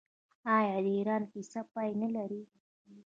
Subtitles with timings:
[0.57, 2.41] آیا د ایران کیسه پای نلري؟